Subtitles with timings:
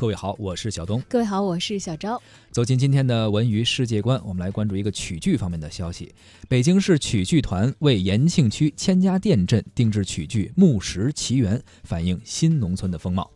[0.00, 1.02] 各位好，我是小东。
[1.08, 2.22] 各位好，我是小昭。
[2.52, 6.14] 走进今天的文娱世界观，我们来关注一个曲剧方面的消息。
[6.48, 13.28] 北京市曲剧团为延庆区千家店镇定制曲剧《木石奇缘》，反映新农村的风貌。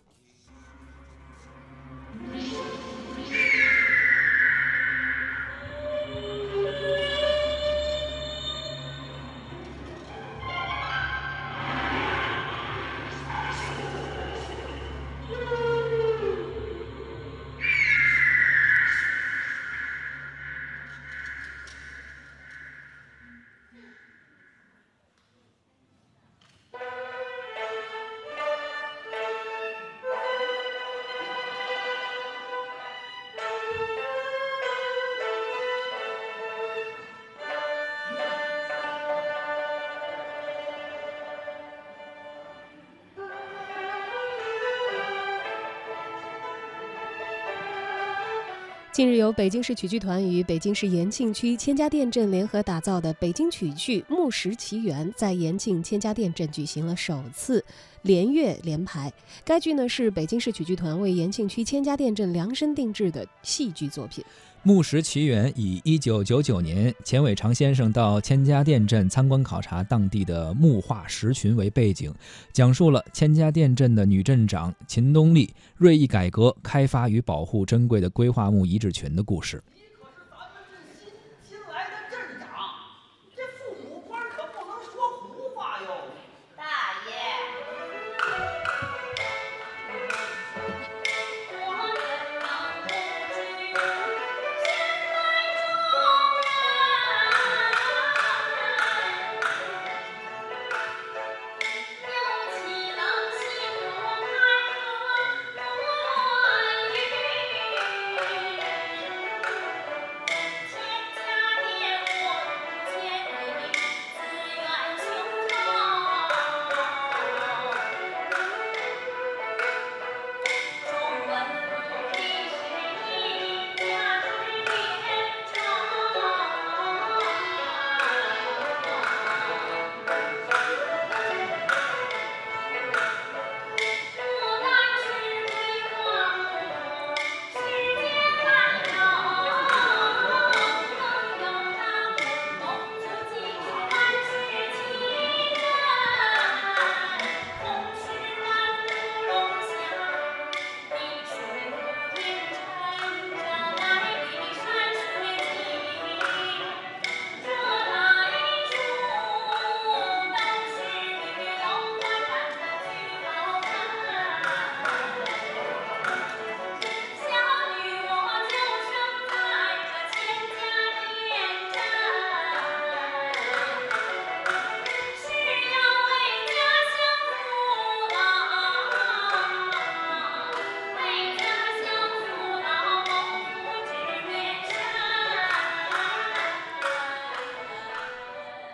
[48.92, 57.64] 近日，由北京市曲剧团与北京市延庆区千家店镇联合打造的北京曲剧《木石奇缘》在延庆千家店镇举行了首次
[58.02, 59.10] 连月连排。
[59.46, 64.22] 该剧呢是北京市曲剧团为延庆区千家店镇量身定制的戏剧作品。
[64.64, 72.14] 《木石奇缘》以一九九九年钱伟长先生到千家店镇参观考察当地的木化石群为背景，
[72.52, 79.60] 讲述了千家店镇的女镇长秦东丽锐意改革开发与保护珍贵的硅化木遗址群的故事。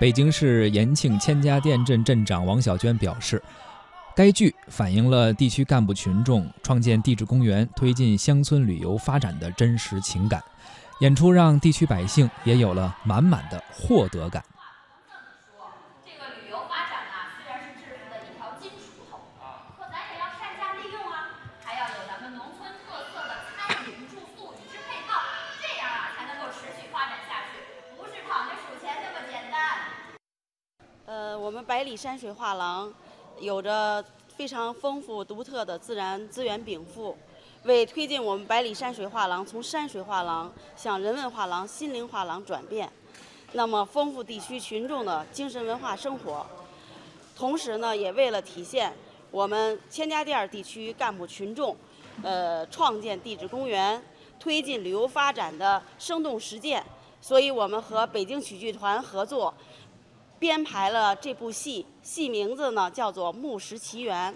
[0.01, 3.43] 北京市延庆千家店镇镇长王小娟表示，
[4.15, 10.41] 该剧反映了地区干部群众创建地质公园、推进乡村旅游发展的真实情感，
[11.01, 14.41] 演出让地区百姓也有了满满的获得感。
[31.39, 32.93] 我们百里山水画廊
[33.39, 34.05] 有着
[34.37, 37.17] 非常丰富独特的自然资源禀赋，
[37.63, 42.91] 为推进我们百里山水画廊从山水画廊向人文画廊、心灵画廊转变，
[43.53, 46.45] 那么丰富地区群众的精神文化生活。
[47.37, 48.93] 同时呢，也为了体现
[49.31, 51.77] 我们千家店地区干部群众，
[52.25, 54.03] 呃，创建地质公园、
[54.41, 56.85] 推进旅游发展的生动实践，
[57.21, 59.55] 所以我们和北京曲剧团合作。
[60.39, 64.33] 编排了这部戏，戏名字呢叫做《木石奇缘》。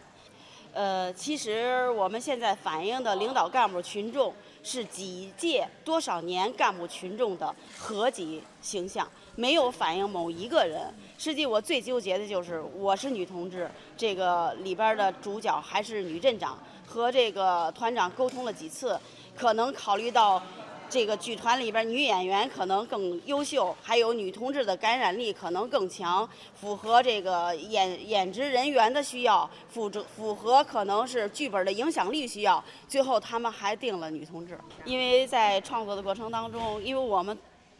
[0.74, 9.06] 呃，其实我们现在反映的领导干部群众是几届多少年干部群众的合集形象，
[9.36, 10.92] 没有反映某一个人。
[11.18, 18.98] 实际我最纠结的就是我是女同志，这个里边的主角还是女镇长，和这个团长沟通了几次，
[19.36, 20.42] 可能考虑到。
[20.92, 32.62] 这个剧团里边女演员可能更优秀，还有女同志的感染力可能更强，符合这个演演职人员的需要，符符合可能是剧本的影响力需要。
[32.86, 37.36] 最后他们还定了女同志，因为在创作的过程当中，因为我们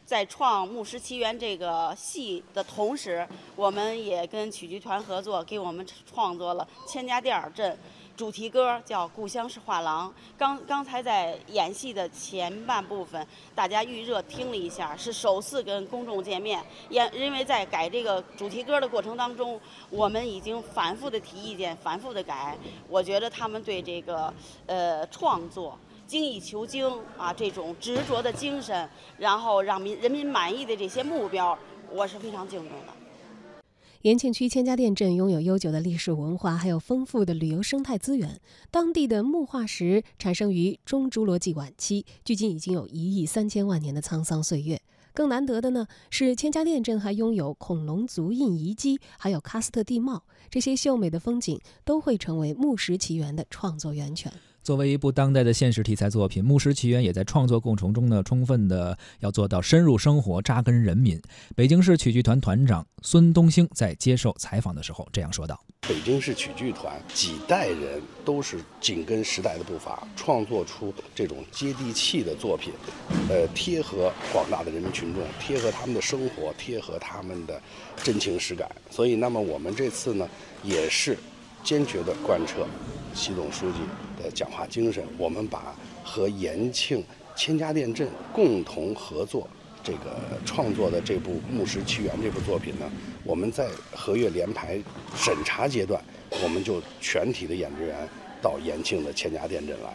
[0.07, 7.79] 在创《牧师奇缘》这个戏的同时，我们也跟曲剧团合作，给我们创作了千家店儿镇。
[8.17, 10.09] 主题歌叫《故乡是画廊》。
[10.37, 16.63] 刚刚才在演戏的前半部分，大家预热听了一下，是首次跟公众见面。
[16.89, 19.61] 也因为在改这个主题歌的过程当中，
[19.91, 22.57] 我们已经反复的提意见，反复的改。
[22.89, 24.33] 我觉得他们对这个
[24.67, 26.87] 呃创作精益求精
[27.17, 28.89] 啊，这种执着的精神，
[29.19, 31.59] 然后让民人民满意的这些目标，
[31.91, 33.02] 我是非常敬重的。
[34.03, 38.41] 延庆区千家店镇拥有悠久的历史文化，还有丰富的旅游生态资源。
[38.69, 44.83] 当地的木化石产生于中侏罗纪晚期，距今已经有一亿三千万年的沧桑岁月。
[45.15, 54.33] 更难得的呢，是千家店镇还拥有恐龙足印遗迹，还有喀斯特地貌，这些秀美的风景都会成为《木石奇缘》的创作源泉。
[54.63, 61.21] 作为一部当代的现实题材作品，《牧师奇缘》也在创作过程中呢，充分的要做到深入生活、扎根人民。
[61.57, 72.73] 北京市曲剧团团长孙东兴在接受采访的时候这样说道：“北京市曲剧团几代人都是紧跟时代的步伐，创作出这种接地气的作品，
[73.29, 77.61] 呃，贴合广大的人民群众，贴合他们的生活，贴合他们的
[77.97, 78.71] 真情实感。
[78.91, 80.29] 所以，那么我们这次呢，
[80.63, 81.19] 也是。”
[81.65, 82.67] 坚决地贯彻
[83.15, 83.79] 习总书记
[84.23, 85.75] 的讲话精神，我们把
[86.05, 87.05] 和延庆
[87.37, 89.49] 千家店镇共同合作
[89.83, 92.91] 这个创作的这部《牧石奇缘》这部作品呢，
[93.25, 94.81] 我们在合约联排
[95.17, 96.03] 审查阶段，
[96.43, 97.97] 我们就全体的演职员
[98.41, 99.95] 到延庆的千家店镇来，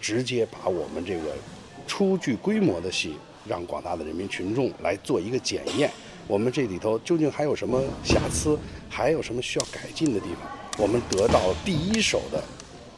[0.00, 1.34] 直接把我们这个
[1.86, 3.14] 初具规模的戏，
[3.46, 5.90] 让广大的人民群众来做一个检验，
[6.26, 8.58] 我们这里头究竟还有什么瑕疵，
[8.88, 10.63] 还有什么需要改进的地方。
[10.76, 12.42] 我们得到第一手的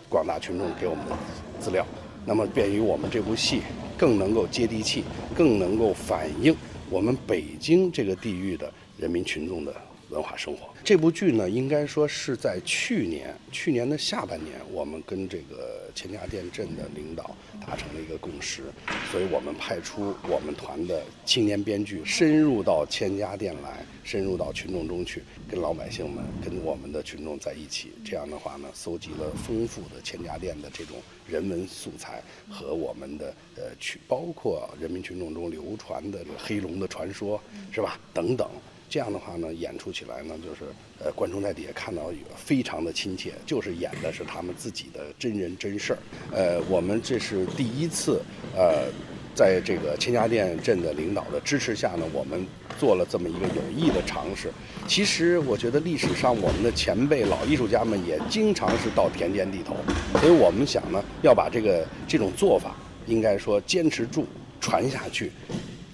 [0.08, 1.12] 广大群众给我们的
[1.60, 1.86] 资料，
[2.24, 3.60] 那么便于我们这部戏
[3.98, 6.56] 更能够接地气，更能够反映
[6.88, 9.74] 我们北京这个地域的人民群众的。
[10.10, 17.34] 文化生活这部剧呢，应该说是在去年去年的下半年，我们跟这个千家店镇的领导
[17.66, 18.62] 达成了一个共识，
[19.10, 27.92] 所以我们派出我们团的青年编剧深入到千家店来，深入到群众中去，跟老百姓们、跟我们的群众在一起。
[28.04, 37.40] 这样的话呢，搜集了丰富的千家店的这种人文素材和我们的呃，去包括人民群众中流传的这个黑龙的传说，
[37.72, 37.98] 是吧？
[38.14, 38.48] 等等。
[38.88, 45.98] 这样的话呢，演出起来呢，就是呃，观众在底下看到非常的亲切，就是演的是他们自己的真人真事儿。
[46.32, 48.20] 呃，我们这是第一次，
[48.56, 48.86] 呃，
[49.34, 52.46] 在这个千家店镇的领导的支持下呢，我们
[52.78, 54.50] 做了这么一个有益的尝试。
[54.86, 59.76] 其实我觉得历史上我们的前辈老艺术家们也经常是到田间地头，
[60.20, 64.24] 所以我们想呢，要把这个这种做法，应该说坚持住，
[64.60, 65.32] 传下去。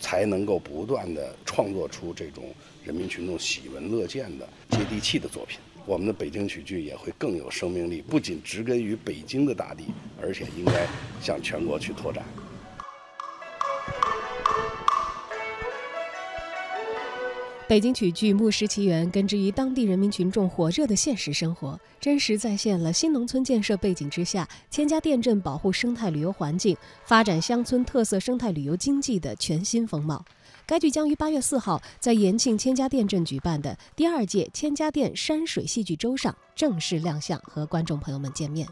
[0.03, 2.53] 才能够不断的创作出这种
[2.85, 5.61] 人民群众喜闻乐见的接地气的作品。
[5.87, 9.85] 我们的北京曲剧也会更有生命力，不仅植根于北京的大地，
[10.21, 10.87] 而且应该
[11.21, 12.25] 向全国去拓展。
[17.69, 26.77] 北京曲剧《牧师奇缘》根植于当地人民群众火热的现实生活，真实再现了新农村建设背景之下千家店镇保护生态旅游环境、
[27.07, 30.23] 发展乡村特色生态旅游经济的全新风貌。
[30.67, 38.69] 该剧将于八月四号在延庆千家店镇举办的第二届千家店山水戏剧周上正式亮相，和观众朋友们见面。